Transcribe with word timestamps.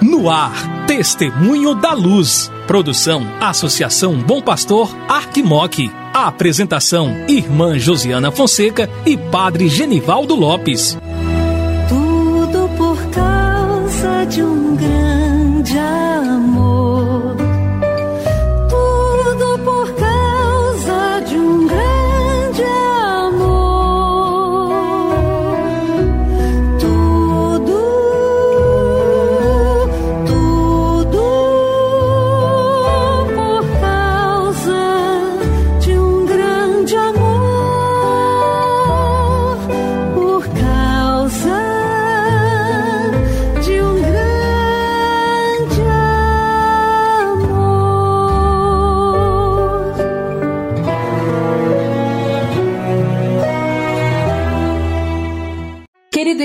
No 0.00 0.30
ar, 0.30 0.86
Testemunho 0.86 1.74
da 1.74 1.92
Luz. 1.92 2.50
Produção, 2.66 3.26
Associação 3.40 4.18
Bom 4.18 4.42
Pastor, 4.42 4.94
Arquimoc. 5.08 5.90
A 6.12 6.26
apresentação, 6.26 7.14
Irmã 7.28 7.78
Josiana 7.78 8.30
Fonseca 8.32 8.90
e 9.06 9.16
Padre 9.16 9.68
Genivaldo 9.68 10.34
Lopes. 10.34 10.98
Tudo 11.88 12.68
por 12.76 12.98
causa 13.10 14.24
de 14.26 14.42
um 14.42 14.57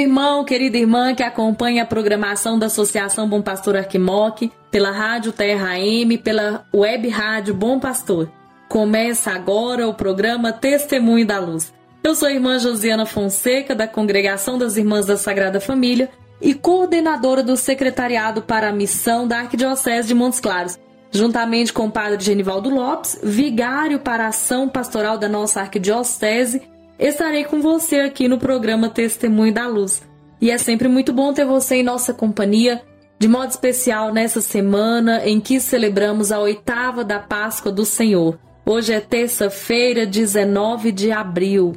irmão, 0.03 0.43
querida 0.43 0.77
irmã 0.77 1.15
que 1.15 1.23
acompanha 1.23 1.83
a 1.83 1.85
programação 1.85 2.59
da 2.59 2.67
Associação 2.67 3.27
Bom 3.27 3.41
Pastor 3.41 3.75
Arquimoc, 3.75 4.51
pela 4.69 4.91
Rádio 4.91 5.31
Terra 5.31 5.71
AM, 5.71 6.17
pela 6.17 6.65
Web 6.73 7.07
Rádio 7.09 7.53
Bom 7.53 7.79
Pastor. 7.79 8.29
Começa 8.69 9.31
agora 9.31 9.87
o 9.87 9.93
programa 9.93 10.51
Testemunho 10.51 11.25
da 11.25 11.39
Luz. 11.39 11.73
Eu 12.03 12.15
sou 12.15 12.27
a 12.27 12.31
irmã 12.31 12.59
Josiana 12.59 13.05
Fonseca, 13.05 13.73
da 13.73 13.87
Congregação 13.87 14.57
das 14.57 14.75
Irmãs 14.75 15.05
da 15.05 15.15
Sagrada 15.15 15.59
Família 15.59 16.09
e 16.41 16.53
coordenadora 16.53 17.41
do 17.41 17.55
Secretariado 17.55 18.41
para 18.41 18.69
a 18.69 18.73
Missão 18.73 19.27
da 19.27 19.39
Arquidiocese 19.39 20.09
de 20.09 20.13
Montes 20.13 20.39
Claros, 20.39 20.77
juntamente 21.11 21.71
com 21.71 21.85
o 21.85 21.91
padre 21.91 22.23
Genivaldo 22.23 22.69
Lopes, 22.69 23.17
vigário 23.23 23.99
para 23.99 24.25
a 24.25 24.29
ação 24.29 24.67
pastoral 24.67 25.17
da 25.17 25.29
nossa 25.29 25.61
arquidiocese 25.61 26.61
estarei 27.09 27.43
com 27.43 27.61
você 27.61 27.99
aqui 27.99 28.27
no 28.27 28.37
programa 28.37 28.89
Testemunho 28.89 29.53
da 29.53 29.67
Luz. 29.67 30.01
E 30.39 30.49
é 30.49 30.57
sempre 30.57 30.87
muito 30.87 31.11
bom 31.11 31.33
ter 31.33 31.45
você 31.45 31.75
em 31.75 31.83
nossa 31.83 32.13
companhia, 32.13 32.81
de 33.19 33.27
modo 33.27 33.49
especial 33.49 34.13
nessa 34.13 34.41
semana 34.41 35.25
em 35.25 35.39
que 35.39 35.59
celebramos 35.59 36.31
a 36.31 36.39
oitava 36.39 37.03
da 37.03 37.19
Páscoa 37.19 37.71
do 37.71 37.85
Senhor. 37.85 38.39
Hoje 38.65 38.93
é 38.93 38.99
terça-feira, 38.99 40.05
19 40.05 40.91
de 40.91 41.11
abril. 41.11 41.73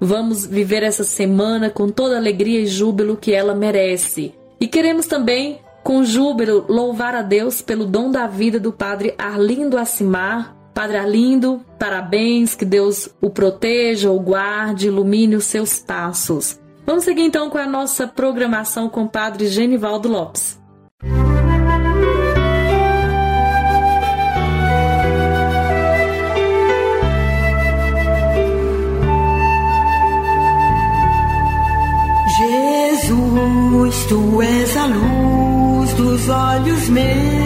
Vamos 0.00 0.46
viver 0.46 0.84
essa 0.84 1.02
semana 1.02 1.70
com 1.70 1.88
toda 1.88 2.14
a 2.14 2.18
alegria 2.18 2.60
e 2.60 2.66
júbilo 2.66 3.16
que 3.16 3.32
ela 3.32 3.54
merece. 3.54 4.34
E 4.60 4.68
queremos 4.68 5.06
também, 5.06 5.60
com 5.82 6.04
júbilo, 6.04 6.64
louvar 6.68 7.14
a 7.14 7.22
Deus 7.22 7.62
pelo 7.62 7.84
dom 7.84 8.10
da 8.10 8.26
vida 8.28 8.60
do 8.60 8.72
Padre 8.72 9.14
Arlindo 9.18 9.76
Acimar, 9.76 10.56
Padre 10.78 10.96
Arlindo, 10.96 11.60
parabéns, 11.76 12.54
que 12.54 12.64
Deus 12.64 13.08
o 13.20 13.28
proteja, 13.30 14.12
o 14.12 14.20
guarde, 14.20 14.86
ilumine 14.86 15.34
os 15.34 15.42
seus 15.42 15.80
passos. 15.80 16.56
Vamos 16.86 17.02
seguir 17.02 17.22
então 17.22 17.50
com 17.50 17.58
a 17.58 17.66
nossa 17.66 18.06
programação 18.06 18.88
com 18.88 19.02
o 19.02 19.08
Padre 19.08 19.48
Genivaldo 19.48 20.08
Lopes. 20.08 20.56
Jesus, 33.00 34.04
tu 34.08 34.40
és 34.40 34.76
a 34.76 34.86
luz 34.86 35.92
dos 35.94 36.28
olhos 36.28 36.88
meus. 36.88 37.37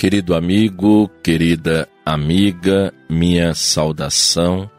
Querido 0.00 0.34
amigo, 0.34 1.10
querida 1.22 1.86
amiga, 2.06 2.90
minha 3.06 3.52
saudação 3.52 4.70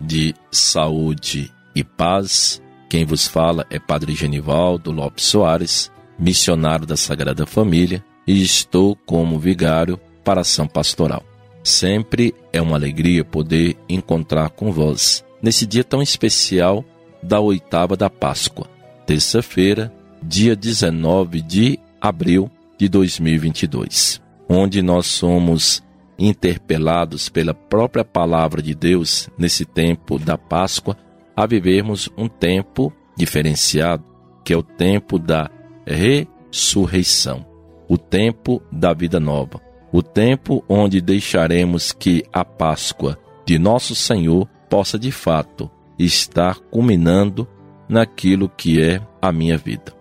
de 0.00 0.34
saúde 0.50 1.52
e 1.74 1.84
paz. 1.84 2.62
Quem 2.88 3.04
vos 3.04 3.28
fala 3.28 3.66
é 3.68 3.78
Padre 3.78 4.14
Genivaldo 4.14 4.90
Lopes 4.90 5.26
Soares, 5.26 5.92
missionário 6.18 6.86
da 6.86 6.96
Sagrada 6.96 7.44
Família, 7.44 8.02
e 8.26 8.42
estou 8.42 8.96
como 9.04 9.38
vigário 9.38 10.00
para 10.24 10.40
ação 10.40 10.66
pastoral. 10.66 11.22
Sempre 11.62 12.34
é 12.50 12.62
uma 12.62 12.76
alegria 12.78 13.22
poder 13.22 13.76
encontrar 13.86 14.48
com 14.48 14.72
vós 14.72 15.22
nesse 15.42 15.66
dia 15.66 15.84
tão 15.84 16.00
especial 16.00 16.82
da 17.22 17.38
oitava 17.38 17.98
da 17.98 18.08
Páscoa, 18.08 18.66
terça-feira, 19.04 19.92
dia 20.22 20.56
19 20.56 21.42
de 21.42 21.78
abril 22.00 22.50
de 22.78 22.88
2022, 22.88 24.22
onde 24.52 24.82
nós 24.82 25.06
somos 25.06 25.80
interpelados 26.18 27.28
pela 27.28 27.54
própria 27.54 28.04
palavra 28.04 28.60
de 28.60 28.74
Deus 28.74 29.30
nesse 29.38 29.64
tempo 29.64 30.18
da 30.18 30.36
Páscoa 30.36 30.96
a 31.36 31.46
vivermos 31.46 32.10
um 32.18 32.26
tempo 32.26 32.92
diferenciado, 33.16 34.04
que 34.44 34.52
é 34.52 34.56
o 34.56 34.62
tempo 34.62 35.20
da 35.20 35.48
ressurreição, 35.86 37.46
o 37.88 37.96
tempo 37.96 38.60
da 38.72 38.92
vida 38.92 39.20
nova, 39.20 39.60
o 39.92 40.02
tempo 40.02 40.64
onde 40.68 41.00
deixaremos 41.00 41.92
que 41.92 42.24
a 42.32 42.44
Páscoa 42.44 43.16
de 43.46 43.56
nosso 43.56 43.94
Senhor 43.94 44.48
possa 44.68 44.98
de 44.98 45.12
fato 45.12 45.70
estar 45.96 46.58
culminando 46.58 47.46
naquilo 47.88 48.48
que 48.48 48.82
é 48.82 49.00
a 49.22 49.30
minha 49.30 49.56
vida. 49.56 49.94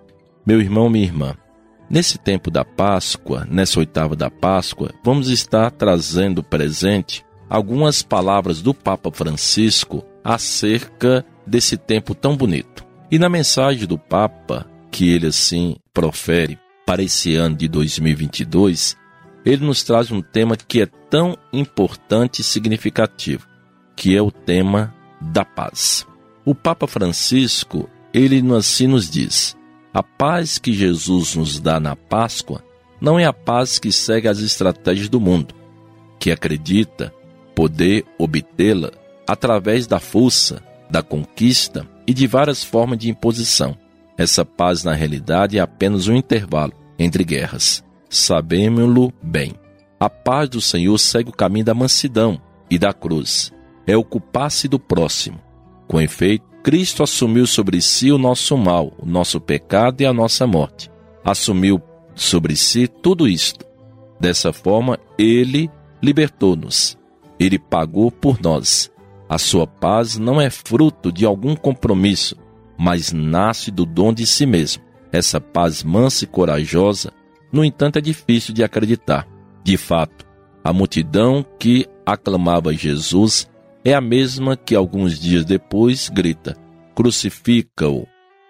Meu 0.44 0.60
irmão, 0.60 0.90
minha 0.90 1.06
irmã, 1.06 1.36
nesse 1.90 2.18
tempo 2.18 2.52
da 2.52 2.64
Páscoa, 2.64 3.48
nessa 3.50 3.80
oitava 3.80 4.16
da 4.16 4.30
Páscoa, 4.30 4.92
vamos 5.04 5.30
estar 5.30 5.72
trazendo 5.72 6.44
presente 6.44 7.26
algumas 7.50 8.02
palavras 8.02 8.62
do 8.62 8.74
Papa 8.74 9.12
Francisco 9.12 10.06
acerca 10.24 11.26
desse 11.46 11.76
tempo 11.78 12.14
tão 12.14 12.38
bonito. 12.38 12.86
E 13.10 13.18
na 13.18 13.28
mensagem 13.28 13.88
do 13.88 13.98
Papa, 13.98 14.70
que 14.92 15.10
ele 15.10 15.28
assim 15.28 15.76
profere 15.94 16.60
para 16.86 17.02
esse 17.02 17.36
ano 17.36 17.56
de 17.56 17.68
2022, 17.68 18.96
ele 19.46 19.66
nos 19.66 19.84
traz 19.84 20.12
um 20.12 20.22
tema 20.22 20.56
que 20.56 20.82
é 20.82 20.86
tão 21.10 21.38
importante 21.52 22.42
e 22.42 22.44
significativo, 22.44 23.48
que 23.96 24.16
é 24.16 24.22
o 24.22 24.32
tema 24.32 24.94
da 25.20 25.44
paz. 25.44 26.06
O 26.46 26.54
Papa 26.54 26.88
Francisco, 26.88 27.90
ele 28.14 28.44
assim 28.56 28.88
nos 28.88 29.10
diz: 29.10 29.58
a 29.94 30.04
paz 30.04 30.58
que 30.58 30.72
Jesus 30.72 31.36
nos 31.36 31.60
dá 31.60 31.80
na 31.80 31.96
Páscoa 31.96 32.64
não 33.02 33.18
é 33.18 33.26
a 33.26 33.34
paz 33.34 33.80
que 33.80 33.92
segue 33.92 34.28
as 34.28 34.40
estratégias 34.40 35.10
do 35.10 35.20
mundo, 35.20 35.56
que 36.20 36.32
acredita 36.32 37.14
poder 37.56 38.06
obtê-la 38.18 38.92
através 39.28 39.88
da 39.88 40.00
força, 40.00 40.62
da 40.90 41.02
conquista 41.02 41.88
e 42.06 42.14
de 42.14 42.28
várias 42.28 42.64
formas 42.64 43.00
de 43.00 43.10
imposição. 43.10 43.78
Essa 44.18 44.44
paz, 44.44 44.84
na 44.84 44.94
realidade, 44.94 45.58
é 45.58 45.62
apenas 45.62 46.08
um 46.08 46.16
intervalo 46.16 46.74
entre 46.98 47.24
guerras. 47.24 47.84
Sabemos-lo 48.10 49.14
bem. 49.22 49.54
A 50.00 50.10
paz 50.10 50.50
do 50.50 50.60
Senhor 50.60 50.98
segue 50.98 51.30
o 51.30 51.36
caminho 51.36 51.66
da 51.66 51.74
mansidão 51.74 52.42
e 52.70 52.78
da 52.78 52.94
cruz. 52.94 53.52
É 53.88 53.96
ocupar-se 53.96 54.68
do 54.68 54.80
próximo. 54.80 55.40
Com 55.88 56.02
efeito, 56.02 56.46
Cristo 56.64 57.04
assumiu 57.04 57.48
sobre 57.48 57.82
si 57.82 58.12
o 58.12 58.18
nosso 58.18 58.58
mal, 58.58 58.94
o 58.98 59.06
nosso 59.06 59.40
pecado 59.40 60.02
e 60.02 60.06
a 60.06 60.14
nossa 60.14 60.46
morte. 60.46 60.92
Assumiu 61.24 61.82
sobre 62.16 62.56
si 62.56 62.88
tudo 62.88 63.28
isto. 63.28 63.66
Dessa 64.20 64.52
forma, 64.52 65.00
ele 65.18 65.70
libertou-nos. 66.02 66.98
Ele 67.40 67.58
pagou 67.58 68.12
por 68.12 68.42
nós. 68.42 68.92
A 69.30 69.38
sua 69.38 69.66
paz 69.66 70.18
não 70.18 70.42
é 70.42 70.50
fruto 70.50 71.12
de 71.12 71.26
algum 71.26 71.56
compromisso, 71.56 72.36
mas 72.78 73.14
nasce 73.14 73.72
do 73.72 73.86
dom 73.86 74.12
de 74.12 74.26
si 74.26 74.46
mesmo. 74.46 74.84
Essa 75.12 75.40
paz 75.40 75.84
mansa 75.84 76.26
e 76.26 76.28
corajosa, 76.28 77.12
no 77.52 77.64
entanto, 77.64 77.98
é 77.98 78.02
difícil 78.02 78.54
de 78.54 78.64
acreditar. 78.64 79.28
De 79.64 79.78
fato, 79.78 80.26
a 80.64 80.74
multidão 80.74 81.46
que 81.58 81.88
aclamava 82.06 82.74
Jesus 82.74 83.49
é 83.84 83.94
a 83.94 84.02
mesma 84.02 84.58
que 84.58 84.76
alguns 84.76 85.20
dias 85.20 85.46
depois 85.46 86.10
grita: 86.10 86.56
Crucifica-o! 86.96 88.08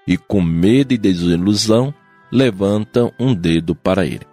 e, 0.09 0.17
com 0.17 0.41
medo 0.41 0.91
e 0.91 0.97
desilusão, 0.97 1.93
levantam 2.31 3.13
um 3.19 3.35
dedo 3.35 3.75
para 3.75 4.07
ele. 4.07 4.25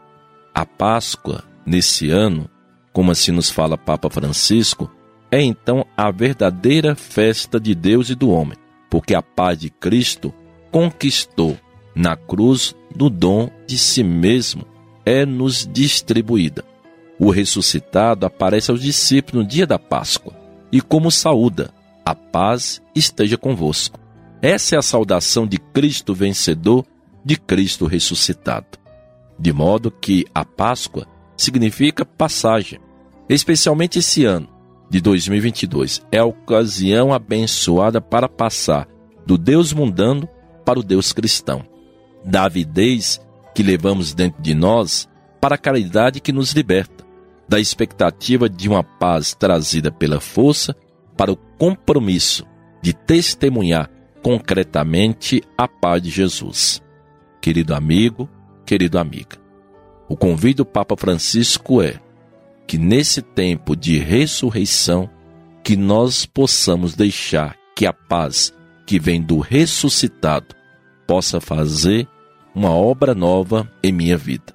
A 0.55 0.65
Páscoa, 0.65 1.45
nesse 1.67 2.09
ano, 2.09 2.49
como 2.95 3.11
assim 3.11 3.31
nos 3.31 3.51
fala 3.51 3.77
Papa 3.77 4.09
Francisco, 4.09 4.91
é 5.31 5.43
então 5.43 5.85
a 5.95 6.11
verdadeira 6.11 6.95
festa 6.95 7.61
de 7.61 7.75
Deus 7.75 8.09
e 8.09 8.15
do 8.15 8.31
homem, 8.31 8.57
porque 8.89 9.15
a 9.15 9.21
paz 9.21 9.59
de 9.59 9.69
Cristo 9.69 10.33
conquistou 10.71 11.59
na 11.95 12.17
cruz 12.17 12.75
do 12.95 13.11
dom 13.11 13.51
de 13.67 13.77
si 13.77 14.03
mesmo 14.03 14.65
é 15.05 15.27
nos 15.27 15.69
distribuída. 15.71 16.65
O 17.19 17.31
ressuscitado 17.31 18.25
aparece 18.25 18.71
aos 18.71 18.81
discípulos 18.81 19.45
no 19.45 19.49
dia 19.49 19.67
da 19.67 19.79
Páscoa 19.79 20.46
e 20.77 20.81
como 20.83 21.11
saúda: 21.11 21.73
a 22.05 22.15
paz 22.15 22.83
esteja 22.95 23.39
convosco. 23.39 23.99
Essa 24.43 24.75
é 24.75 24.79
a 24.79 24.83
saudação 24.83 25.47
de 25.47 25.57
Cristo 25.57 26.15
vencedor, 26.15 26.85
de 27.25 27.35
Cristo 27.37 27.87
ressuscitado. 27.87 28.79
De 29.39 29.55
modo 29.55 29.91
que 29.91 30.27
a 30.35 30.45
Páscoa 30.45 31.07
significa 31.35 32.05
passagem, 32.05 32.79
especialmente 33.27 34.01
esse 34.01 34.27
ano 34.27 34.51
de 34.91 35.01
2022. 35.01 36.03
É 36.13 36.19
a 36.19 36.27
ocasião 36.27 37.11
abençoada 37.11 37.99
para 37.99 38.29
passar 38.29 38.87
do 39.27 39.39
Deus 39.39 39.73
mundano 39.73 40.29
para 40.63 40.79
o 40.79 40.83
Deus 40.83 41.11
cristão. 41.11 41.65
Da 42.23 42.45
avidez 42.45 43.19
que 43.55 43.63
levamos 43.63 44.13
dentro 44.13 44.43
de 44.43 44.55
nós 44.55 45.09
para 45.41 45.55
a 45.55 45.59
caridade 45.59 46.21
que 46.21 46.33
nos 46.33 46.53
liberta. 46.53 46.96
Da 47.49 47.61
expectativa 47.61 48.49
de 48.49 48.69
uma 48.69 48.83
paz 48.83 49.35
trazida 49.35 49.91
pela 49.91 50.21
força 50.21 50.75
para 51.17 51.33
o 51.33 51.37
compromisso 51.37 52.45
de 52.83 52.93
testemunhar 52.93 53.91
concretamente 54.23 55.43
a 55.57 55.69
paz 55.69 56.03
de 56.03 56.11
Jesus. 56.11 56.83
Querido 57.41 57.75
amigo, 57.75 58.29
querido 58.65 58.99
amiga, 58.99 59.37
o 60.09 60.17
convite 60.17 60.57
do 60.57 60.67
Papa 60.67 60.97
Francisco 60.97 61.81
é 61.81 62.01
que 62.67 62.77
nesse 62.77 63.23
tempo 63.23 63.77
de 63.77 63.99
ressurreição, 63.99 65.09
que 65.63 65.77
nós 65.77 66.27
possamos 66.27 66.95
deixar 66.95 67.57
que 67.75 67.87
a 67.87 67.93
paz 67.93 68.53
que 68.85 68.99
vem 68.99 69.23
do 69.23 69.39
ressuscitado 69.39 70.55
possa 71.07 71.41
fazer 71.41 72.09
uma 72.55 72.71
obra 72.71 73.15
nova 73.15 73.71
em 73.83 73.93
minha 73.93 74.17
vida, 74.17 74.55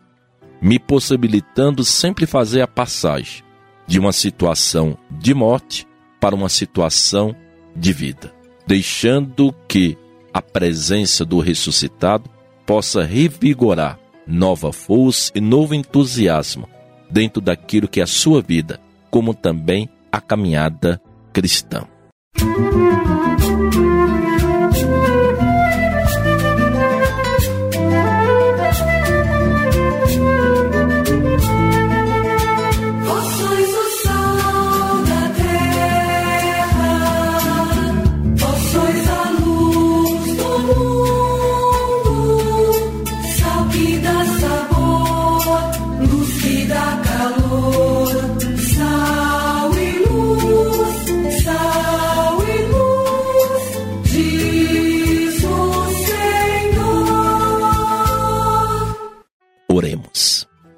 me 0.61 0.77
possibilitando 0.77 1.83
sempre 1.83 2.25
fazer 2.25 2.61
a 2.61 2.67
passagem 2.67 3.43
de 3.87 3.99
uma 3.99 4.11
situação 4.11 4.97
de 5.09 5.33
morte 5.33 5.87
para 6.19 6.35
uma 6.35 6.49
situação 6.49 7.35
de 7.75 7.91
vida, 7.91 8.33
deixando 8.67 9.53
que 9.67 9.97
a 10.33 10.41
presença 10.41 11.25
do 11.25 11.39
ressuscitado 11.39 12.29
possa 12.65 13.03
revigorar 13.03 13.99
nova 14.25 14.71
força 14.71 15.31
e 15.35 15.41
novo 15.41 15.73
entusiasmo 15.73 16.69
dentro 17.09 17.41
daquilo 17.41 17.87
que 17.87 17.99
é 17.99 18.03
a 18.03 18.07
sua 18.07 18.41
vida, 18.41 18.79
como 19.09 19.33
também 19.33 19.89
a 20.11 20.21
caminhada 20.21 21.01
cristã. 21.33 21.85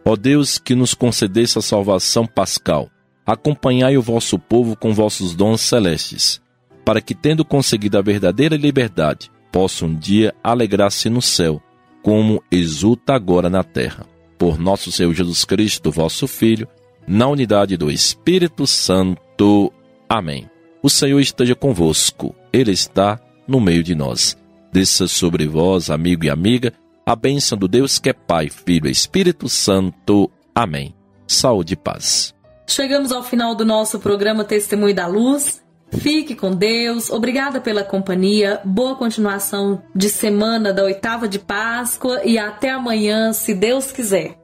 Ó 0.05 0.15
Deus, 0.15 0.59
que 0.59 0.75
nos 0.75 0.93
concedesse 0.93 1.57
a 1.57 1.61
salvação 1.61 2.27
pascal, 2.27 2.89
acompanhai 3.25 3.97
o 3.97 4.01
vosso 4.03 4.37
povo 4.37 4.75
com 4.75 4.93
vossos 4.93 5.33
dons 5.33 5.61
celestes, 5.61 6.39
para 6.85 7.01
que, 7.01 7.15
tendo 7.15 7.43
conseguido 7.43 7.97
a 7.97 8.03
verdadeira 8.03 8.55
liberdade, 8.55 9.31
possa 9.51 9.85
um 9.85 9.95
dia 9.95 10.31
alegrar-se 10.43 11.09
no 11.09 11.23
céu, 11.23 11.59
como 12.03 12.43
exulta 12.51 13.15
agora 13.15 13.49
na 13.49 13.63
terra. 13.63 14.05
Por 14.37 14.59
nosso 14.59 14.91
Senhor 14.91 15.13
Jesus 15.13 15.43
Cristo, 15.43 15.89
vosso 15.89 16.27
Filho, 16.27 16.67
na 17.07 17.27
unidade 17.27 17.77
do 17.77 17.89
Espírito 17.89 18.67
Santo. 18.67 19.73
Amém. 20.07 20.47
O 20.83 20.89
Senhor 20.89 21.19
esteja 21.19 21.55
convosco, 21.55 22.35
Ele 22.51 22.71
está 22.71 23.19
no 23.47 23.59
meio 23.59 23.81
de 23.81 23.95
nós. 23.95 24.37
Desça 24.71 25.07
sobre 25.07 25.47
vós, 25.47 25.89
amigo 25.89 26.25
e 26.25 26.29
amiga, 26.29 26.73
a 27.05 27.15
bênção 27.15 27.57
do 27.57 27.67
Deus 27.67 27.99
que 27.99 28.09
é 28.09 28.13
Pai, 28.13 28.49
Filho 28.49 28.87
e 28.87 28.91
Espírito 28.91 29.49
Santo. 29.49 30.29
Amém. 30.53 30.95
Saúde 31.27 31.73
e 31.73 31.77
paz. 31.77 32.33
Chegamos 32.67 33.11
ao 33.11 33.23
final 33.23 33.55
do 33.55 33.65
nosso 33.65 33.99
programa 33.99 34.43
Testemunho 34.43 34.95
da 34.95 35.07
Luz. 35.07 35.61
Fique 35.91 36.35
com 36.35 36.51
Deus. 36.51 37.09
Obrigada 37.09 37.61
pela 37.61 37.83
companhia. 37.83 38.59
Boa 38.63 38.95
continuação 38.95 39.83
de 39.93 40.09
semana 40.09 40.73
da 40.73 40.83
oitava 40.83 41.27
de 41.27 41.37
Páscoa 41.39 42.21
e 42.23 42.37
até 42.37 42.71
amanhã, 42.71 43.31
se 43.31 43.53
Deus 43.53 43.91
quiser. 43.91 44.39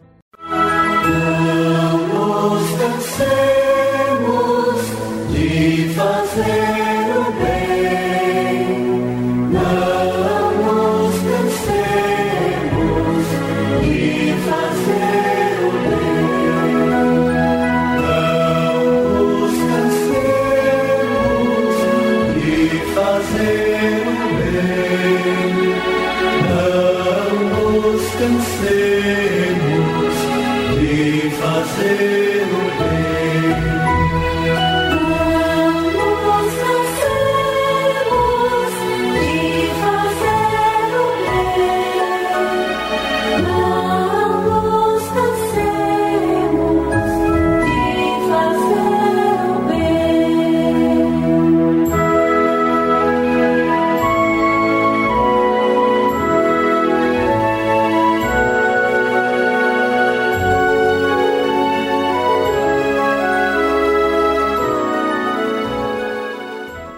sei. 28.38 29.29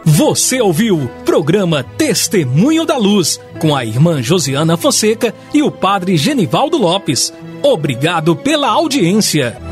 Você 0.04 0.60
ouviu 0.60 1.10
programa 1.24 1.84
Testemunho 1.84 2.86
da 2.86 2.98
Luz 2.98 3.40
com 3.60 3.76
a 3.76 3.86
irmã 3.86 4.22
Josiana 4.22 4.76
Fonseca 4.76 5.34
e 5.54 5.62
o 5.62 5.70
padre 5.70 6.18
Genivaldo 6.18 6.78
Lopes. 6.78 7.32
Obrigado 7.62 8.36
pela 8.36 8.68
audiência. 8.68 9.71